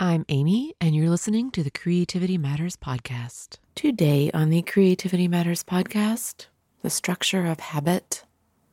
[0.00, 3.56] I'm Amy, and you're listening to the Creativity Matters podcast.
[3.74, 6.46] Today on the Creativity Matters podcast,
[6.82, 8.22] the structure of habit,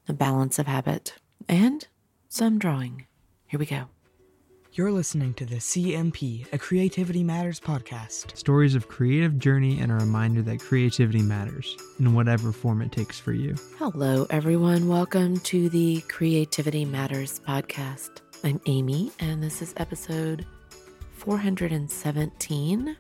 [0.06, 1.16] the balance of habit,
[1.50, 1.88] and
[2.30, 3.08] some drawing.
[3.48, 3.86] Here we go.
[4.74, 8.38] You're listening to the CMP, a Creativity Matters podcast.
[8.38, 13.20] Stories of creative journey and a reminder that creativity matters in whatever form it takes
[13.20, 13.56] for you.
[13.80, 14.88] Hello, everyone.
[14.88, 18.12] Welcome to the Creativity Matters podcast.
[18.44, 20.46] I'm Amy, and this is episode
[21.26, 22.96] 417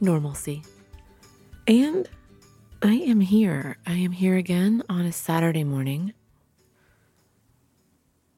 [0.00, 0.62] Normalcy.
[1.66, 2.08] And
[2.80, 3.76] I am here.
[3.86, 6.14] I am here again on a Saturday morning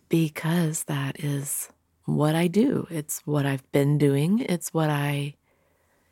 [0.08, 1.68] because that is
[2.04, 2.88] what I do.
[2.90, 5.36] It's what I've been doing, it's what I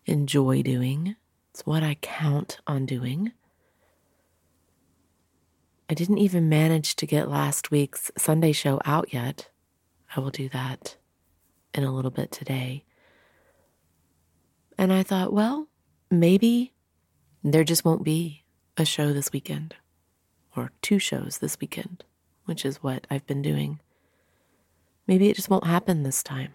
[0.07, 1.17] enjoy doing,
[1.51, 3.33] it's what I count on doing.
[5.89, 9.49] I didn't even manage to get last week's Sunday show out yet.
[10.15, 10.95] I will do that
[11.75, 12.85] in a little bit today.
[14.81, 15.69] And I thought, well,
[16.11, 16.73] maybe
[17.45, 18.45] there just won't be
[18.79, 19.75] a show this weekend
[20.57, 22.03] or two shows this weekend,
[22.47, 23.81] which is what I've been doing.
[25.07, 26.55] Maybe it just won't happen this time.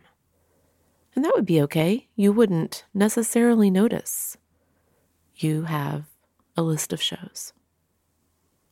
[1.15, 2.07] And that would be okay.
[2.15, 4.37] You wouldn't necessarily notice.
[5.35, 6.05] You have
[6.57, 7.53] a list of shows,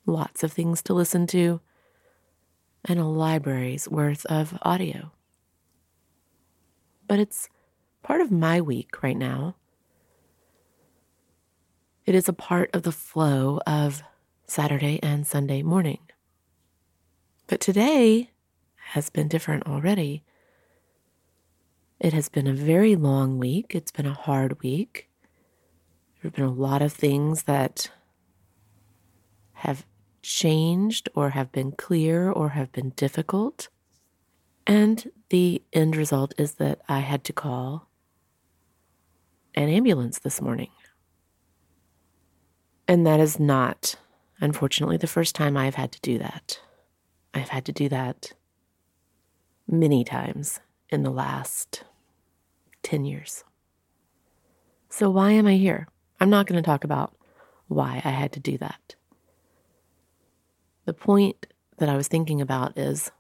[0.08, 1.62] lots of things to listen to,
[2.86, 5.12] and a library's worth of audio.
[7.08, 7.50] But it's
[8.04, 9.56] part of my week right now.
[12.06, 14.04] It is a part of the flow of
[14.46, 16.00] Saturday and Sunday morning.
[17.48, 18.32] But today
[18.92, 20.24] has been different already.
[22.00, 23.74] It has been a very long week.
[23.74, 25.10] It's been a hard week.
[26.22, 27.90] There have been a lot of things that
[29.54, 29.86] have
[30.22, 33.70] changed or have been clear or have been difficult.
[34.68, 37.88] And the end result is that I had to call
[39.56, 40.70] an ambulance this morning.
[42.88, 43.96] And that is not,
[44.42, 46.60] unfortunately, the first time I've had to do that.
[47.34, 48.34] I've had to do that
[49.68, 51.84] many times in the last
[52.84, 53.44] 10 years.
[54.90, 55.88] So, why am I here?
[56.20, 57.16] I'm not going to talk about
[57.68, 58.96] why I had to do that.
[60.86, 61.48] The point
[61.78, 63.12] that I was thinking about is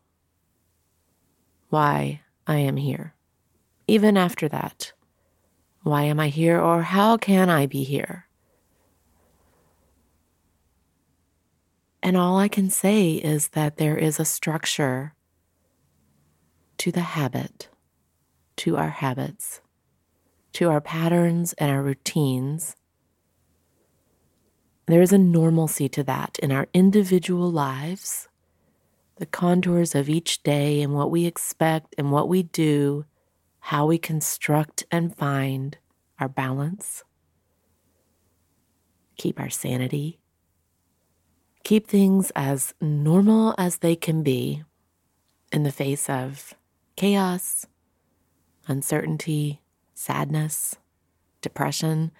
[1.69, 3.15] why I am here.
[3.87, 4.91] Even after that,
[5.83, 8.27] why am I here or how can I be here?
[12.01, 15.13] And all I can say is that there is a structure
[16.77, 17.69] to the habit,
[18.57, 19.61] to our habits,
[20.53, 22.75] to our patterns and our routines.
[24.87, 28.27] There is a normalcy to that in our individual lives,
[29.17, 33.05] the contours of each day and what we expect and what we do
[33.67, 35.77] how we construct and find
[36.19, 37.05] our balance,
[39.15, 40.19] keep our sanity,
[41.63, 44.61] keep things as normal as they can be
[45.53, 46.53] in the face of
[46.97, 47.65] chaos,
[48.67, 49.61] uncertainty,
[49.93, 50.75] sadness,
[51.41, 52.11] depression.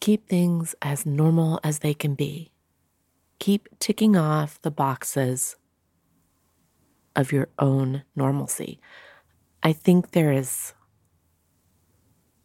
[0.00, 2.52] Keep things as normal as they can be.
[3.38, 5.56] Keep ticking off the boxes
[7.16, 8.78] of your own normalcy.
[9.62, 10.72] I think there is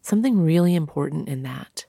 [0.01, 1.85] something really important in that.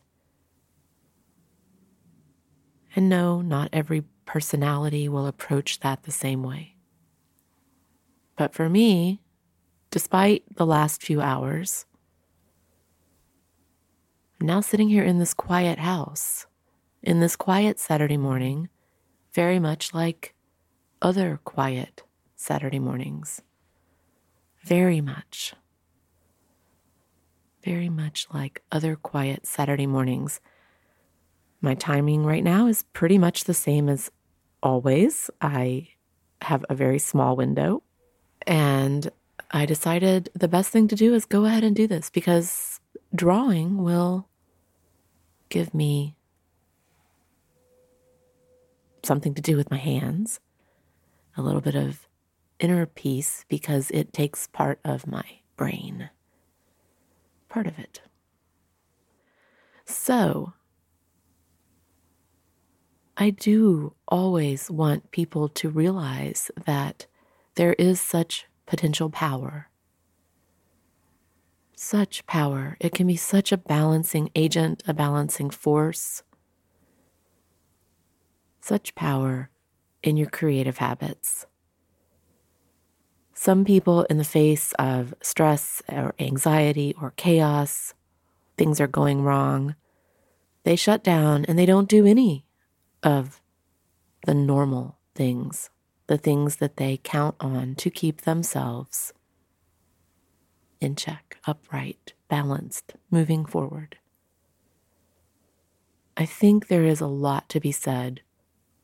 [2.95, 6.77] And no, not every personality will approach that the same way.
[8.37, 9.21] But for me,
[9.91, 11.87] despite the last few hours,
[14.41, 16.47] I'm now sitting here in this quiet house,
[17.03, 18.69] in this quiet Saturday morning,
[19.33, 20.35] very much like
[21.03, 22.03] other quiet
[22.37, 23.43] Saturday mornings
[24.67, 25.55] very much,
[27.65, 30.41] very much like other quiet Saturday mornings.
[31.61, 34.11] My timing right now is pretty much the same as
[34.63, 35.31] always.
[35.41, 35.89] I
[36.43, 37.85] have a very small window,
[38.45, 39.09] and
[39.53, 42.81] I decided the best thing to do is go ahead and do this because
[43.15, 44.29] drawing will
[45.49, 46.17] give me
[49.05, 50.41] something to do with my hands,
[51.37, 52.07] a little bit of
[52.59, 55.25] inner peace because it takes part of my
[55.57, 56.11] brain.
[57.49, 58.01] Part of it.
[59.85, 60.53] So,
[63.17, 67.07] I do always want people to realize that
[67.55, 69.71] there is such potential power.
[71.75, 72.77] Such power.
[72.81, 76.23] It can be such a balancing agent, a balancing force.
[78.61, 79.51] Such power
[80.03, 81.47] in your creative habits
[83.39, 87.93] Some people, in the face of stress or anxiety or chaos,
[88.57, 89.77] things are going wrong,
[90.65, 92.47] they shut down and they don't do any
[93.03, 93.43] of
[94.25, 95.69] the normal things,
[96.07, 99.13] the things that they count on to keep themselves
[100.81, 103.99] in check, upright, balanced, moving forward.
[106.17, 108.23] I think there is a lot to be said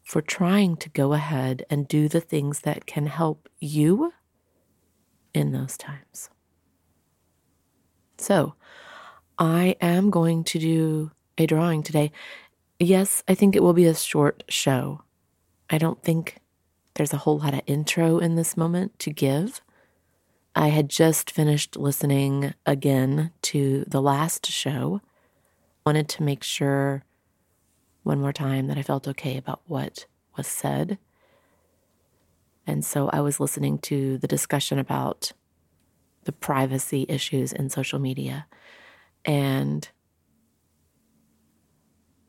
[0.02, 4.12] for trying to go ahead and do the things that can help you
[5.34, 6.30] in those times.
[8.18, 8.54] So,
[9.38, 12.12] I am going to do a drawing today.
[12.78, 15.02] Yes, I think it will be a short show.
[15.70, 16.38] I don't think
[16.94, 19.62] there's a whole lot of intro in this moment to give.
[20.54, 25.00] I had just finished listening again to the last show.
[25.86, 27.04] Wanted to make sure
[28.02, 30.06] one more time that I felt okay about what
[30.36, 30.98] was said.
[32.66, 35.32] And so I was listening to the discussion about
[36.24, 38.46] the privacy issues in social media
[39.24, 39.88] and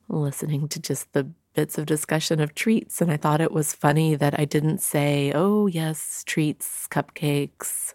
[0.10, 3.02] listening to just the bits of discussion of treats.
[3.02, 7.94] And I thought it was funny that I didn't say, oh, yes, treats, cupcakes,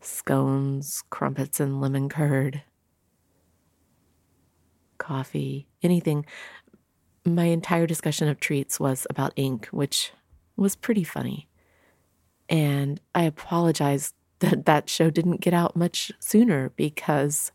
[0.00, 2.62] scones, crumpets, and lemon curd,
[4.98, 6.24] coffee, anything.
[7.24, 10.12] My entire discussion of treats was about ink, which
[10.56, 11.48] was pretty funny.
[12.48, 17.52] And I apologize that that show didn't get out much sooner because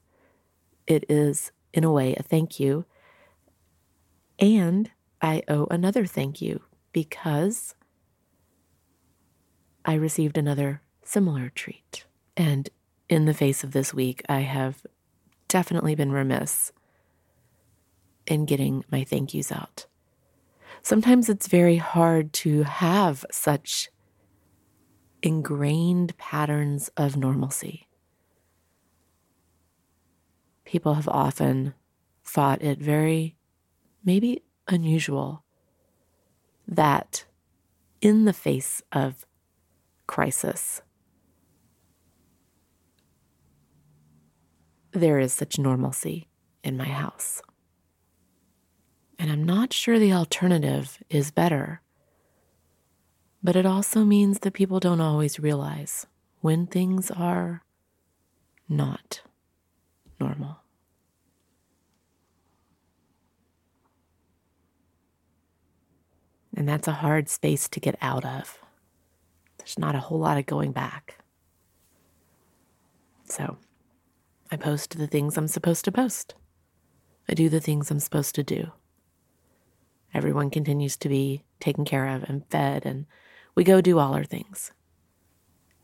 [0.88, 2.86] it is, in a way, a thank you.
[4.40, 4.90] And
[5.22, 6.62] I owe another thank you
[6.92, 7.76] because
[9.86, 12.06] I received another similar treat.
[12.36, 12.70] And
[13.10, 14.86] in the face of this week, I have
[15.48, 16.72] definitely been remiss
[18.26, 19.86] in getting my thank yous out.
[20.84, 23.90] Sometimes it's very hard to have such
[25.22, 27.88] ingrained patterns of normalcy.
[30.66, 31.76] People have often
[32.26, 33.38] thought it very,
[34.04, 35.44] maybe unusual,
[36.68, 37.26] that
[38.02, 39.26] in the face of
[40.08, 40.82] crisis,
[44.94, 46.28] there is such normalcy
[46.64, 47.42] in my house.
[49.22, 51.82] And I'm not sure the alternative is better.
[53.44, 56.08] But it also means that people don't always realize
[56.40, 57.62] when things are
[58.68, 59.22] not
[60.20, 60.62] normal.
[66.58, 68.58] And that's a hard space to get out of.
[69.60, 71.20] There's not a whole lot of going back.
[73.26, 73.60] So,
[74.52, 76.34] I post the things I'm supposed to post.
[77.30, 78.72] I do the things I'm supposed to do.
[80.14, 83.06] Everyone continues to be taken care of and fed, and
[83.56, 84.72] we go do all our things.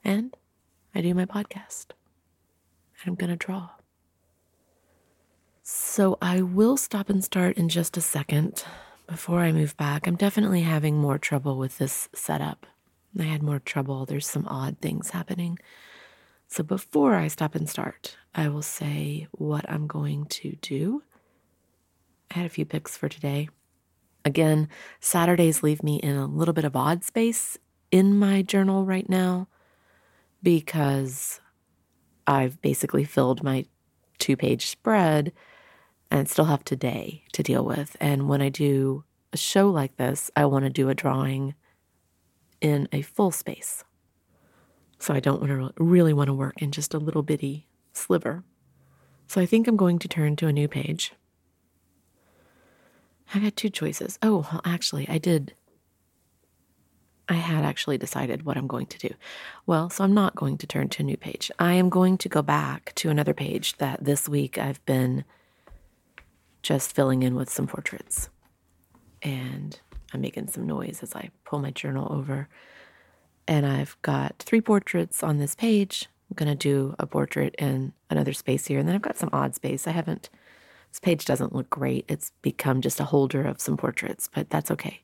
[0.04, 0.36] And
[0.94, 1.88] I do my podcast.
[3.02, 3.70] And I'm going to draw.
[5.64, 8.64] So I will stop and start in just a second
[9.06, 10.08] before I move back.
[10.08, 12.66] I'm definitely having more trouble with this setup.
[13.20, 14.06] I had more trouble.
[14.06, 15.60] There's some odd things happening.
[16.48, 21.04] So before I stop and start, I will say what I'm going to do.
[22.32, 23.50] I had a few picks for today.
[24.28, 24.68] Again,
[25.00, 27.58] Saturdays leave me in a little bit of odd space
[27.92, 29.48] in my journal right now
[30.44, 31.40] because
[32.28, 33.64] I've basically filled my
[34.18, 35.32] two page spread
[36.12, 37.96] and still have today to deal with.
[38.02, 41.56] And when I do a show like this, I want to do a drawing
[42.60, 43.86] in a full space.
[45.00, 48.44] So I don't want to really want to work in just a little bitty sliver.
[49.28, 51.14] So I think I'm going to turn to a new page.
[53.34, 54.18] I got two choices.
[54.22, 55.54] Oh, well, actually, I did.
[57.30, 59.14] I had actually decided what I'm going to do.
[59.66, 61.52] Well, so I'm not going to turn to a new page.
[61.60, 65.26] I am going to go back to another page that this week I've been
[66.64, 68.30] just filling in with some portraits.
[69.22, 69.78] And
[70.14, 72.48] I'm making some noise as I pull my journal over
[73.48, 76.08] and I've got three portraits on this page.
[76.30, 78.80] I'm going to do a portrait in another space here.
[78.80, 79.88] And then I've got some odd space.
[79.88, 80.30] I haven't,
[80.92, 82.06] this page doesn't look great.
[82.08, 85.02] It's become just a holder of some portraits, but that's okay.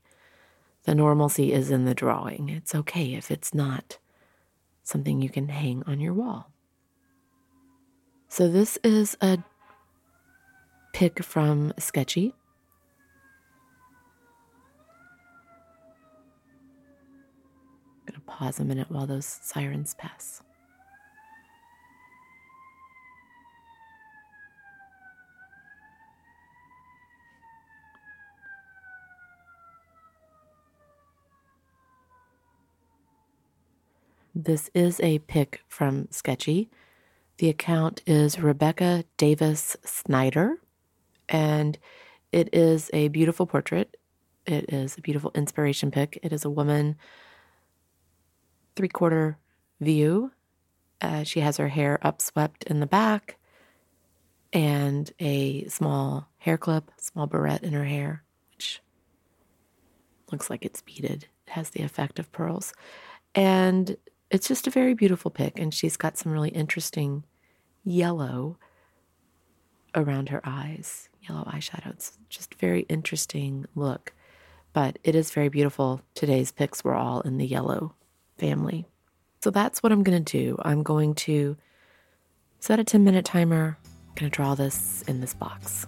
[0.84, 2.50] The normalcy is in the drawing.
[2.50, 3.98] It's okay if it's not
[4.84, 6.52] something you can hang on your wall.
[8.28, 9.40] So this is a
[10.94, 12.34] pick from Sktchy.
[17.96, 20.42] I'm going to pause a minute while those sirens pass.
[34.36, 36.70] This is a pic from Sktchy.
[37.38, 40.56] The account is Rebecca Davis Snyder,
[41.30, 41.78] and
[42.32, 43.96] it is a beautiful portrait.
[44.48, 46.18] It is a beautiful inspiration pic.
[46.24, 46.96] It is a woman,
[48.76, 49.38] three quarter
[49.80, 50.32] view.
[51.00, 53.38] Uh, she has her hair upswept in the back
[54.52, 58.82] and a small hair clip, small barrette in her hair, which
[60.32, 61.28] looks like it's beaded.
[61.46, 62.74] It has the effect of pearls.
[63.36, 63.96] And
[64.34, 65.60] it's just a very beautiful pic.
[65.60, 67.24] And she's got some really interesting
[67.86, 68.58] yellow
[69.94, 71.92] around her eyes, yellow eyeshadow.
[71.92, 74.12] It's just very interesting look.
[74.74, 76.02] But it is very beautiful.
[76.16, 77.94] Today's pics were all in the yellow
[78.40, 78.88] family.
[79.44, 80.58] So that's what I'm going to do.
[80.64, 81.56] I'm going to
[82.60, 83.78] set a 10 minute timer.
[83.86, 85.86] I'm going to draw this in this box.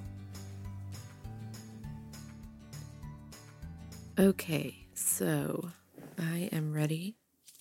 [4.20, 5.72] Okay, so
[6.20, 7.16] I am ready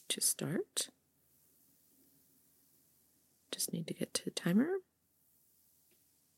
[0.09, 0.89] to start.
[3.51, 4.69] Just need to get to the timer.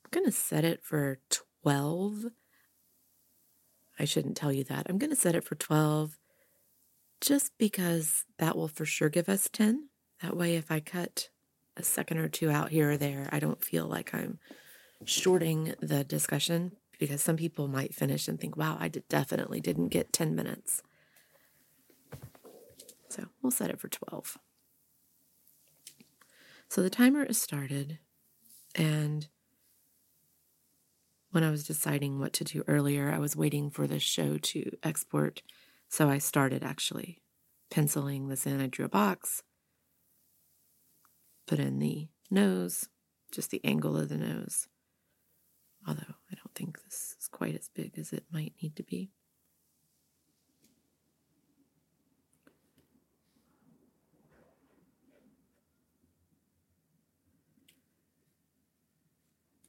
[0.04, 1.18] I'm going to set it for
[1.62, 2.26] 12.
[3.99, 4.87] I shouldn't tell you that.
[4.88, 6.18] I'm going to set it for 12
[7.20, 9.88] just because that will for sure give us 10.
[10.23, 11.30] That way, if I cut
[11.76, 14.38] a second or two out here or there, I don't feel like I'm
[15.04, 20.12] shorting the discussion because some people might finish and think, wow, I definitely didn't get
[20.12, 20.82] 10 minutes.
[23.09, 24.39] So we'll set it for 12.
[26.69, 28.01] So the timer is started,
[28.75, 29.29] and
[31.31, 34.77] when I was deciding what to do earlier, I was waiting for the show to
[34.83, 35.43] export.
[35.89, 37.23] So I started actually
[37.71, 38.61] penciling this in.
[38.61, 39.43] I drew a box,
[41.47, 42.89] put in the nose,
[43.31, 44.67] just the angle of the nose.
[45.87, 49.11] Although I don't think this is quite as big as it might need to be.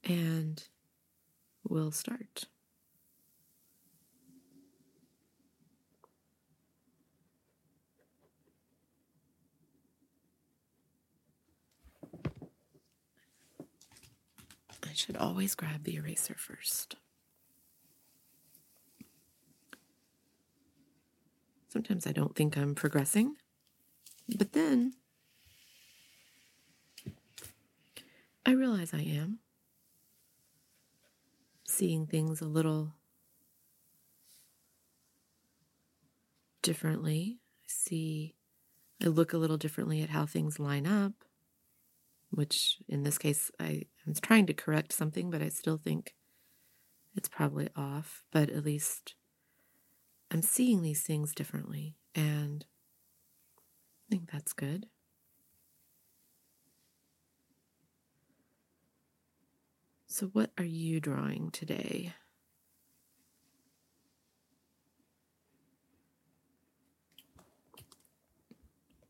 [0.08, 0.64] And
[1.68, 2.46] we'll start.
[14.84, 16.96] I should always grab the eraser first.
[21.68, 23.36] Sometimes I don't think I'm progressing,
[24.38, 24.94] but then
[28.46, 29.40] I realize I am
[31.78, 32.96] seeing things a little
[36.64, 37.38] differently.
[37.40, 38.36] I see,
[39.04, 41.14] I look a little differently at how things line up,
[42.32, 46.16] which in this case, I, I'm trying to correct something, but I still think
[47.16, 48.24] it's probably off.
[48.32, 49.14] But at least
[50.32, 52.66] I'm seeing these things differently, and
[53.56, 54.88] I think that's good.
[60.18, 62.16] So, what are you drawing today?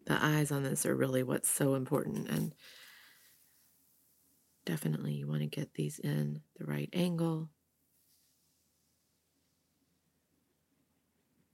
[0.03, 2.53] The eyes on this are really what's so important, and
[4.65, 7.51] definitely you want to get these in the right angle,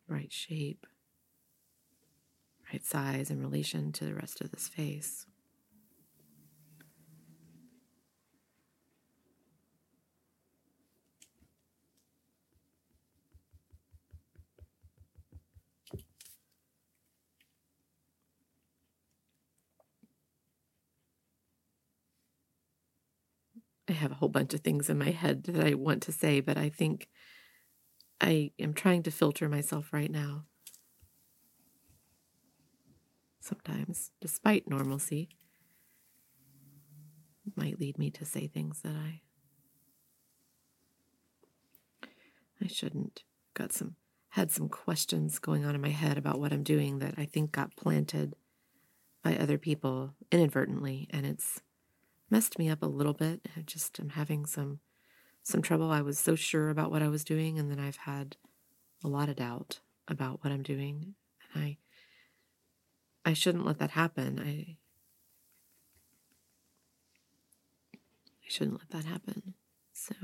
[0.07, 0.87] right shape,
[2.71, 5.27] right size in relation to the rest of this face.
[23.89, 26.39] I have a whole bunch of things in my head that I want to say,
[26.39, 27.09] but I think
[28.21, 30.45] I am trying to filter myself right now.
[33.41, 35.27] Sometimes, despite normalcy,
[37.55, 39.21] might lead me to say things that I
[42.61, 43.23] I shouldn't.
[43.53, 43.95] Got some
[44.29, 47.51] had some questions going on in my head about what I'm doing that I think
[47.51, 48.35] got planted
[49.23, 51.61] by other people inadvertently and it's
[52.33, 53.47] messed me up a little bit.
[53.55, 54.79] I just am having some
[55.43, 55.91] some trouble.
[55.91, 58.37] I was so sure about what I was doing, and then I've had
[59.03, 61.13] a lot of doubt about what I'm doing,
[61.53, 61.77] and I
[63.23, 64.39] I shouldn't let that happen.
[64.39, 64.77] I
[67.93, 69.53] I shouldn't let that happen.
[69.93, 70.15] So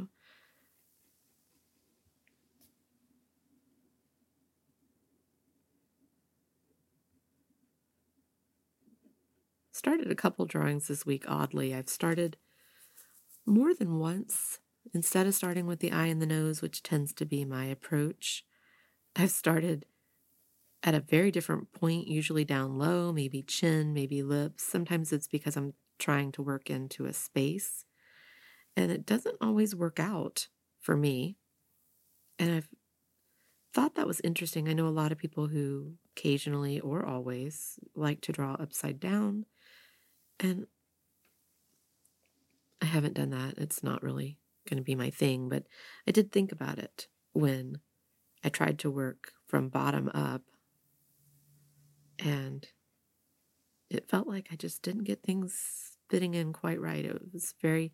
[9.79, 11.73] started a couple drawings this week, oddly.
[11.73, 12.37] I've started
[13.45, 14.59] more than once.
[14.93, 18.43] Instead of starting with the eye and the nose, which tends to be my approach,
[19.15, 19.85] I've started
[20.83, 24.63] at a very different point, usually down low, maybe chin, maybe lips.
[24.63, 27.85] Sometimes it's because I'm trying to work into a space.
[28.75, 30.47] And it doesn't always work out
[30.79, 31.37] for me.
[32.37, 32.69] And I've
[33.73, 34.67] thought that was interesting.
[34.67, 39.45] I know a lot of people who occasionally or always like to draw upside down.
[40.39, 40.67] And
[42.81, 43.57] I haven't done that.
[43.57, 44.37] It's not really
[44.69, 45.63] going to be my thing, but
[46.07, 47.79] I did think about it when
[48.43, 50.43] I tried to work from bottom up
[52.19, 52.67] and
[53.89, 57.03] it felt like I just didn't get things fitting in quite right.
[57.03, 57.91] It was very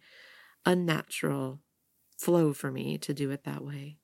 [0.66, 1.62] unnatural
[2.18, 4.00] flow for me to do it that way.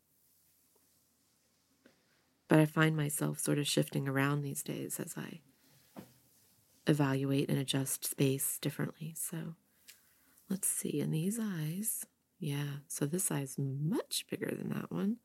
[2.47, 5.41] But I find myself sort of shifting around these days as I
[6.87, 9.13] evaluate and adjust space differently.
[9.17, 9.55] So
[10.49, 12.05] let's see, in these eyes,
[12.39, 15.17] yeah, so this eye is much bigger than that one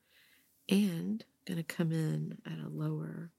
[0.69, 3.31] and to come in at a lower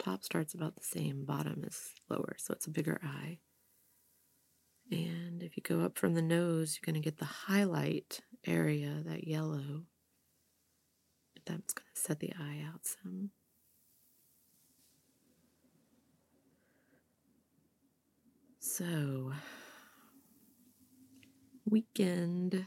[0.00, 3.38] top starts about the same, bottom is lower, so it's a bigger eye.
[4.90, 9.02] And if you go up from the nose, you're going to get the highlight area,
[9.04, 9.82] that yellow.
[11.46, 13.30] That's going to set the eye out some.
[18.58, 19.32] So,
[21.68, 22.66] weekend.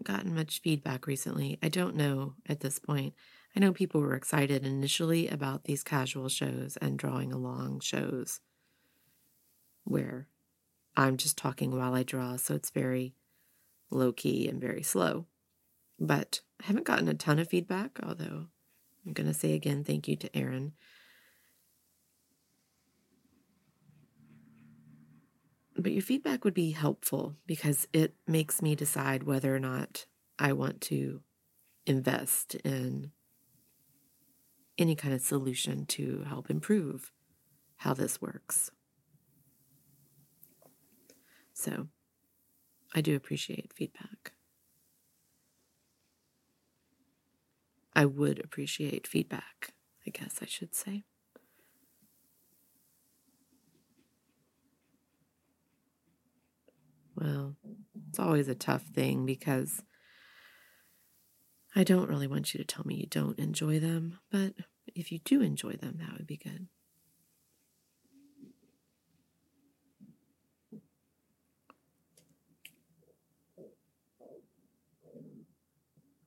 [0.00, 1.58] Haven't gotten much feedback recently.
[1.62, 3.14] I don't know at this point.
[3.54, 8.40] I know people were excited initially about these casual shows and drawing along shows
[9.84, 10.28] where
[10.96, 13.14] I'm just talking while I draw, so it's very
[13.90, 15.26] low key and very slow.
[15.98, 18.46] But I haven't gotten a ton of feedback, although
[19.04, 20.72] I'm going to say again thank you to Aaron
[25.80, 30.04] But your feedback would be helpful because it makes me decide whether or not
[30.38, 31.22] I want to
[31.86, 33.12] invest in
[34.76, 37.12] any kind of solution to help improve
[37.78, 38.70] how this works.
[41.54, 41.88] So
[42.94, 44.32] I do appreciate feedback.
[47.96, 49.72] I would appreciate feedback,
[50.06, 51.04] I guess I should say.
[57.20, 57.54] Well,
[58.08, 59.82] it's always a tough thing because
[61.76, 64.54] I don't really want you to tell me you don't enjoy them, but
[64.86, 66.66] if you do enjoy them, that would be good.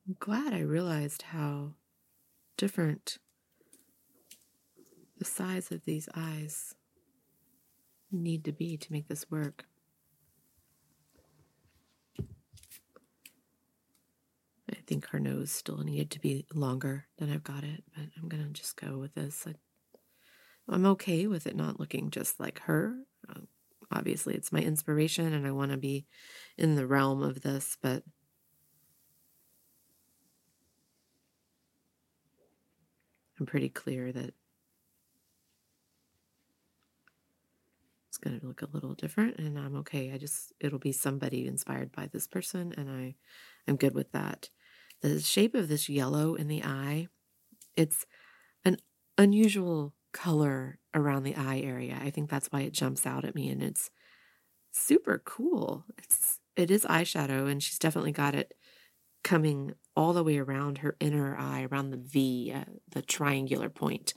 [0.06, 1.72] I'm glad I realized how
[2.56, 3.18] different
[5.18, 6.74] the size of these eyes
[8.12, 9.64] need to be to make this work.
[14.86, 18.44] Think her nose still needed to be longer than I've got it, but I'm going
[18.44, 19.46] to just go with this.
[19.46, 22.96] I, am okay with it not looking just like her.
[23.28, 23.40] Uh,
[23.90, 26.06] obviously, it's my inspiration and I want to be
[26.56, 28.02] in the realm of this, but
[33.38, 34.34] I'm pretty clear that
[38.08, 40.12] it's going to look a little different and I'm okay.
[40.12, 43.16] I just, it'll be somebody inspired by this person and I,
[43.66, 44.50] I'm good with that
[45.04, 47.08] the shape of this yellow in the eye,
[47.76, 48.06] it's
[48.64, 48.78] an
[49.18, 51.98] unusual color around the eye area.
[52.00, 53.90] I think that's why it jumps out at me and it's
[54.72, 55.84] super cool.
[55.98, 58.54] It's it is eyeshadow and she's definitely got it
[59.22, 64.14] coming all the way around her inner eye, around the V, uh, the triangular point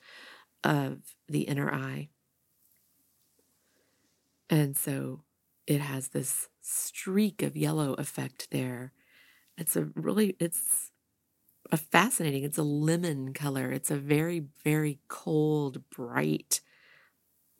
[0.63, 2.07] of the inner eye.
[4.49, 5.23] And so
[5.65, 8.93] it has this streak of yellow effect there
[9.57, 10.91] it's a really it's
[11.71, 12.43] a fascinating.
[12.43, 13.71] It's a lemon color.
[13.71, 16.61] It's a very very cold, bright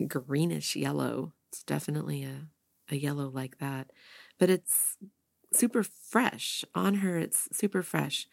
[0.07, 1.33] greenish yellow.
[1.49, 2.47] It's definitely a
[2.89, 3.91] a yellow like that.
[4.38, 4.97] But it's
[5.51, 6.63] super fresh.
[6.75, 8.27] On her it's super fresh.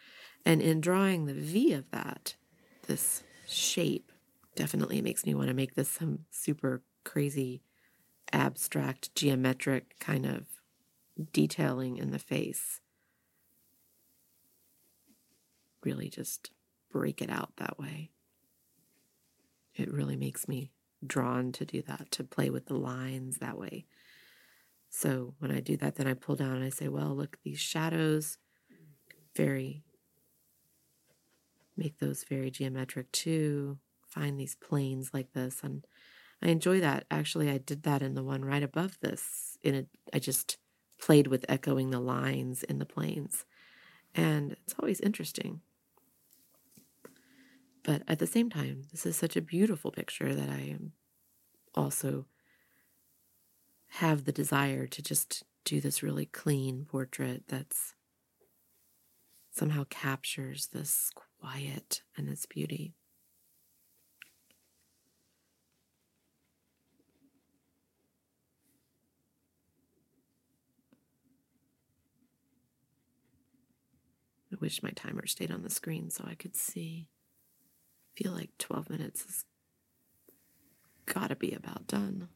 [0.44, 2.36] And in drawing the V of that,
[2.86, 4.12] this shape
[4.54, 7.62] definitely makes me want to make this some super crazy
[8.32, 10.46] abstract geometric kind of
[11.32, 12.80] detailing in the face
[15.84, 16.50] really just
[16.90, 18.10] break it out that way.
[19.74, 20.70] It really makes me
[21.04, 23.86] drawn to do that, to play with the lines that way.
[24.88, 27.58] So when I do that, then I pull down and I say, well, look, these
[27.58, 28.38] shadows,
[29.34, 29.82] very,
[31.76, 33.78] make those very geometric too.
[34.06, 35.60] Find these planes like this.
[35.64, 35.84] And
[36.40, 37.06] I enjoy that.
[37.10, 39.58] Actually, I did that in the one right above this.
[39.64, 40.58] In a, I just
[41.00, 43.44] played with echoing the lines in the planes.
[44.14, 45.60] And it's always interesting.
[47.84, 50.92] But at the same time, this is such a beautiful picture that I am
[51.74, 52.26] also
[53.88, 57.94] have the desire to just do this really clean portrait that's
[59.50, 62.94] somehow captures this quiet and this beauty.
[74.52, 77.08] I wish my timer stayed on the screen so I could see.
[78.16, 79.44] Feel like 12 minutes has
[81.06, 82.28] got to be about done.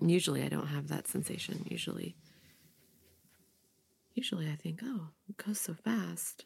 [0.00, 1.64] Usually I don't have that sensation.
[1.68, 2.16] Usually
[4.14, 6.44] usually I think, "Oh, it goes so fast."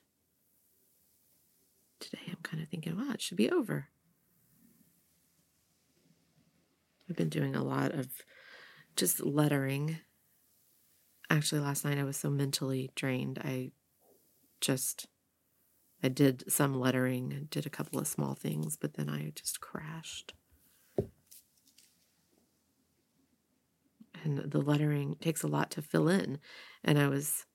[2.00, 3.88] Today I'm kind of thinking, "Wow, it should be over."
[7.08, 8.08] I've been doing a lot of
[8.96, 9.98] just lettering
[11.30, 13.38] actually last night I was so mentally drained.
[13.38, 13.72] I
[14.64, 15.06] just
[16.02, 19.60] I did some lettering and did a couple of small things, but then I just
[19.60, 20.34] crashed.
[24.22, 26.38] And the lettering takes a lot to fill in.
[26.82, 27.46] And I was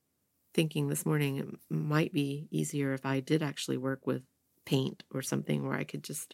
[0.54, 4.24] thinking this morning it might be easier if I did actually work with
[4.66, 6.34] paint or something where I could just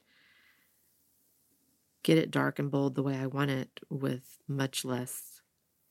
[2.02, 5.42] get it dark and bold the way I want it with much less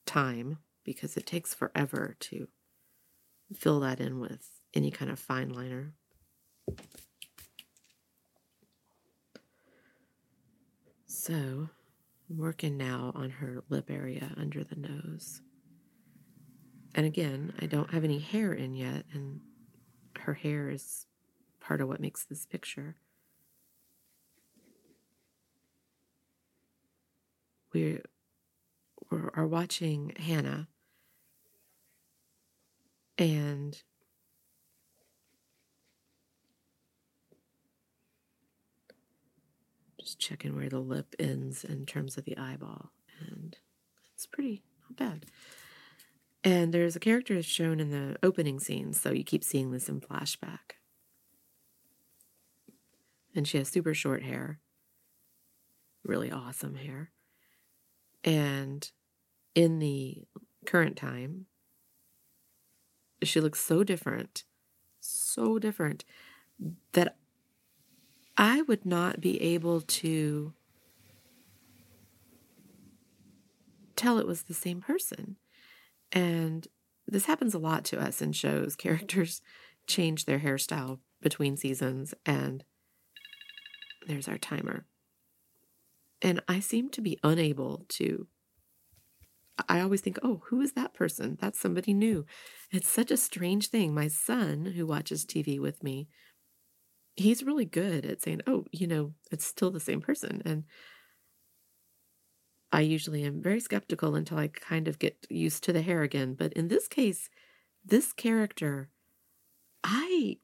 [0.06, 2.48] time because it takes forever to
[3.52, 5.92] fill that in with any kind of fine liner.
[11.06, 11.68] So,
[12.28, 15.40] I'm working now on her lip area under the nose.
[16.94, 19.40] And again, I don't have any hair in yet, and
[20.20, 21.06] her hair is
[21.60, 22.96] part of what makes this picture.
[27.72, 28.00] We
[29.10, 30.68] are watching Hannah
[33.18, 33.82] and
[40.04, 42.90] just checking where the lip ends in terms of the eyeball.
[43.26, 43.56] And
[44.14, 45.26] it's pretty not bad.
[46.42, 50.00] And there's a character shown in the opening scene, so you keep seeing this in
[50.00, 50.76] flashback.
[53.34, 54.60] And she has super short hair,
[56.04, 57.10] really awesome hair.
[58.22, 58.88] And
[59.54, 60.22] in the
[60.66, 61.46] current time,
[63.22, 64.44] she looks so different,
[65.00, 66.04] so different
[66.92, 67.16] that
[68.36, 70.52] I would not be able to
[73.96, 75.36] tell it was the same person.
[76.12, 76.66] And
[77.06, 78.76] this happens a lot to us in shows.
[78.76, 79.40] Characters
[79.86, 82.64] change their hairstyle between seasons, and
[84.06, 84.84] there's our timer.
[86.20, 88.26] And I seem to be unable to
[89.68, 91.38] I always think, oh, who is that person?
[91.40, 92.26] That's somebody new.
[92.72, 93.94] It's such a strange thing.
[93.94, 96.08] My son, who watches TV with me,
[97.16, 100.42] he's really good at saying, oh, you know, it's still the same person.
[100.44, 100.64] And
[102.72, 106.34] I usually am very skeptical until I kind of get used to the hair again.
[106.34, 107.30] But in this case,
[107.84, 108.90] this character,
[109.84, 110.38] I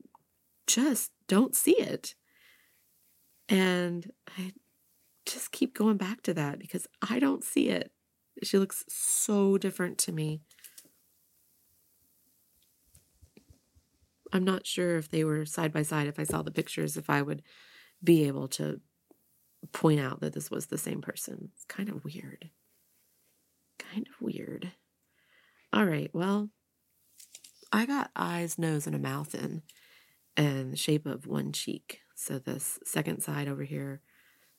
[0.66, 2.14] just don't see it.
[3.48, 4.52] And I
[5.26, 7.90] just keep going back to that because I don't see it.
[8.44, 10.42] She looks so different to me.
[14.32, 17.10] I'm not sure if they were side by side, if I saw the pictures, if
[17.10, 17.42] I would
[18.02, 18.80] be able to
[19.72, 21.50] point out that this was the same person.
[21.54, 22.50] It's kind of weird.
[23.78, 24.72] Kind of weird.
[25.72, 26.50] All right, well,
[27.72, 29.62] I got eyes, nose, and a mouth in,
[30.36, 32.00] and the shape of one cheek.
[32.14, 34.00] So this second side over here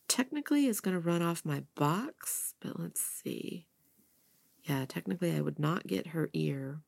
[0.07, 3.67] technically is going to run off my box, but let's see.
[4.63, 6.81] Yeah, technically I would not get her ear.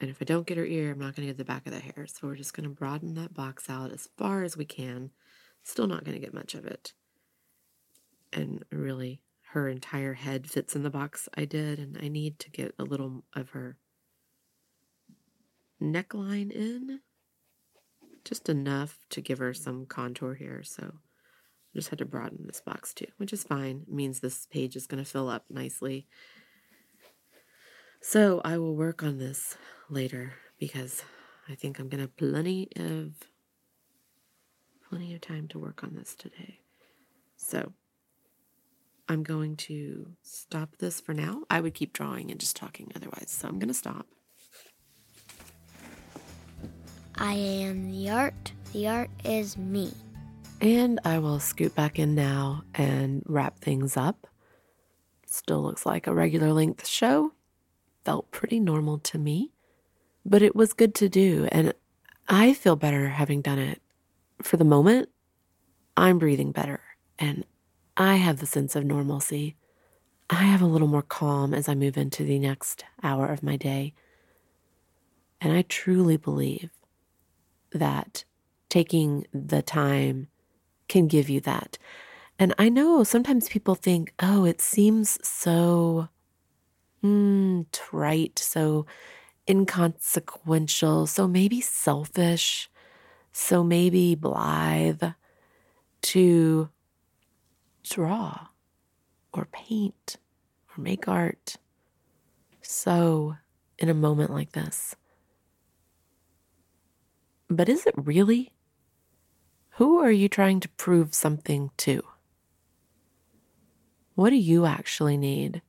[0.00, 1.72] And if I don't get her ear, I'm not going to get the back of
[1.72, 2.06] the hair.
[2.06, 5.10] So we're just going to broaden that box out as far as we can.
[5.64, 6.92] Still not going to get much of it.
[8.32, 11.80] And really, her entire head fits in the box I did.
[11.80, 13.76] And I need to get a little of her
[15.82, 17.00] neckline in
[18.24, 20.62] just enough to give her some contour here.
[20.62, 23.84] So I just had to broaden this box too, which is fine.
[23.88, 26.06] It means this page is going to fill up nicely.
[28.00, 29.56] So I will work on this
[29.90, 31.02] later because
[31.48, 33.12] I think I'm going to have plenty of
[34.88, 36.60] plenty of time to work on this today.
[37.36, 37.72] So
[39.08, 41.42] I'm going to stop this for now.
[41.50, 43.30] I would keep drawing and just talking otherwise.
[43.30, 44.06] So I'm going to stop.
[47.16, 48.52] I am the art.
[48.72, 49.92] The art is me.
[50.60, 54.26] And I will scoot back in now and wrap things up.
[55.26, 57.32] Still looks like a regular length show.
[58.04, 59.52] Felt pretty normal to me,
[60.28, 61.48] but it was good to do.
[61.50, 61.72] And
[62.28, 63.80] I feel better having done it.
[64.42, 65.08] For the moment,
[65.96, 66.80] I'm breathing better
[67.18, 67.44] and
[67.96, 69.56] I have the sense of normalcy.
[70.30, 73.56] I have a little more calm as I move into the next hour of my
[73.56, 73.94] day.
[75.40, 76.70] And I truly believe
[77.72, 78.24] that
[78.68, 80.28] taking the time
[80.88, 81.78] can give you that.
[82.38, 86.08] And I know sometimes people think, oh, it seems so
[87.02, 88.86] mm, trite, so
[89.48, 92.68] inconsequential, so maybe selfish,
[93.32, 95.02] so maybe blithe
[96.02, 96.68] to
[97.82, 98.48] draw
[99.32, 100.16] or paint
[100.70, 101.56] or make art.
[102.60, 103.36] So,
[103.78, 104.94] in a moment like this.
[107.48, 108.52] But is it really?
[109.76, 112.02] Who are you trying to prove something to?
[114.14, 115.62] What do you actually need?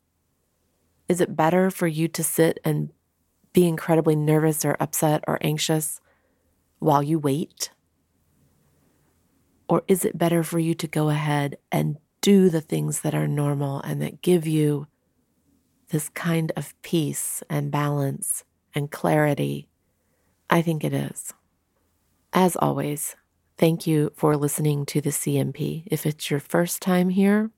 [1.07, 2.89] Is it better for you to sit and
[3.53, 6.01] be incredibly nervous or upset or anxious
[6.79, 7.71] while you wait?
[9.67, 13.27] Or is it better for you to go ahead and do the things that are
[13.27, 14.87] normal and that give you
[15.89, 19.67] this kind of peace and balance and clarity?
[20.49, 21.33] I think it is.
[22.33, 23.15] As always,
[23.57, 25.83] thank you for listening to the CMP.
[25.87, 27.51] If it's your first time here,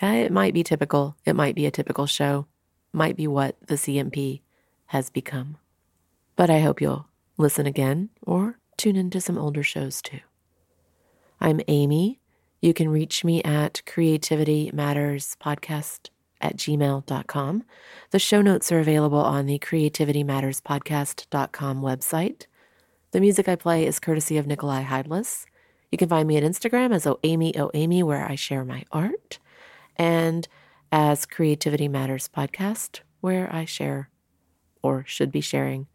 [0.00, 1.16] eh, it might be typical.
[1.24, 2.46] It might be a typical show,
[2.92, 4.42] might be what the CMP
[4.88, 5.56] has become.
[6.36, 10.20] But I hope you'll listen again or tune into some older shows too.
[11.40, 12.20] I'm Amy.
[12.60, 17.64] You can reach me at Creativity Matters Podcast at gmail.com.
[18.10, 22.46] The show notes are available on the Creativity Matters Podcast.com website.
[23.12, 25.46] The music I play is courtesy of Nicolai Heidlas.
[25.90, 28.84] You can find me at Instagram as O Amy O Amy, where I share my
[28.92, 29.38] art,
[29.96, 30.46] and
[30.92, 34.10] as Creativity Matters Podcast, where I share
[34.82, 35.86] or should be sharing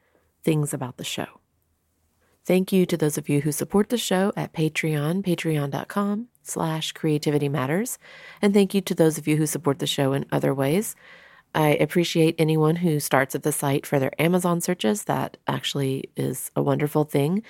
[0.43, 1.39] things about the show.
[2.46, 7.48] Thank you to those of you who support the show at Patreon, patreon.com slash creativity
[7.48, 7.98] matters.
[8.41, 10.96] And thank you to those of you who support the show in other ways.
[11.56, 15.06] I appreciate anyone who starts at the site for their Amazon searches.
[15.06, 17.43] That actually is a wonderful thing.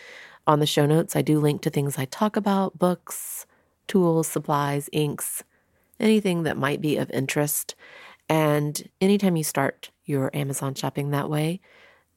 [0.46, 3.48] On the show notes, I do link to things I talk about books,
[3.88, 5.44] tools, supplies, inks,
[6.00, 7.76] anything that might be of interest.
[8.30, 11.60] And anytime you start your Amazon shopping that way,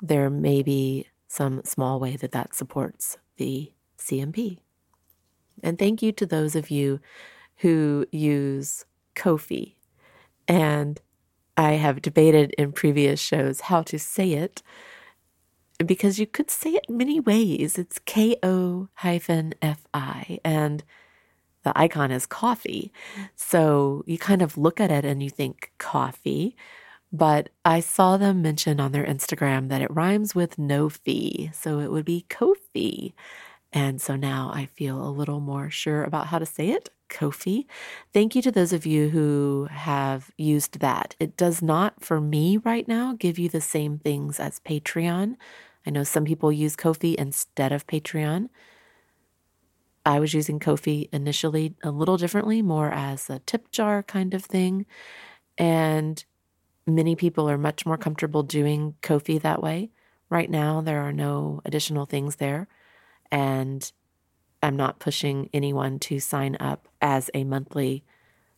[0.00, 4.58] there may be some small way that that supports the CMP.
[5.62, 7.00] And thank you to those of you
[7.56, 9.76] who use Ko-fi.
[10.46, 11.00] And
[11.56, 14.62] I have debated in previous shows how to say it
[15.84, 17.78] because you could say it many ways.
[17.78, 20.84] It's K O hyphen F I, and
[21.64, 22.92] the icon is coffee.
[23.34, 26.56] So you kind of look at it and you think coffee,
[27.16, 31.50] but I saw them mention on their Instagram that it rhymes with no fee.
[31.52, 33.14] So it would be Ko-fi.
[33.72, 36.88] And so now I feel a little more sure about how to say it.
[37.08, 37.66] Ko-fi.
[38.12, 41.14] Thank you to those of you who have used that.
[41.20, 45.36] It does not, for me right now, give you the same things as Patreon.
[45.86, 48.48] I know some people use Ko-fi instead of Patreon.
[50.04, 54.44] I was using Ko-fi initially a little differently, more as a tip jar kind of
[54.44, 54.86] thing.
[55.58, 56.24] And
[56.86, 59.90] Many people are much more comfortable doing Ko-fi that way.
[60.30, 62.68] Right now, there are no additional things there.
[63.30, 63.90] And
[64.62, 68.04] I'm not pushing anyone to sign up as a monthly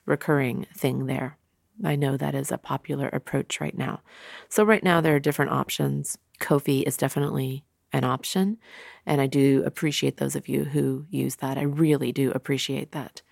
[0.05, 1.39] recurring thing there.
[1.85, 4.01] I know that is a popular approach right now.
[4.49, 6.19] So, right now, there are different options.
[6.39, 8.59] Ko-fi is definitely an option.
[9.07, 11.57] And I do appreciate those of you who use that.
[11.57, 13.23] I really do appreciate that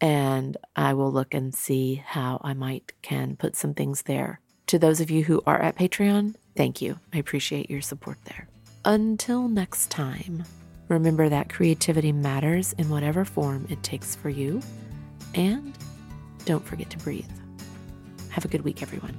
[0.00, 4.40] and I will look and see how I might can put some things there.
[4.68, 6.98] To those of you who are at Patreon, thank you.
[7.12, 8.48] I appreciate your support there.
[8.84, 10.44] Until next time,
[10.88, 14.60] remember that creativity matters in whatever form it takes for you,
[15.34, 15.76] and
[16.44, 17.30] don't forget to breathe.
[18.30, 19.16] Have a good week, everyone.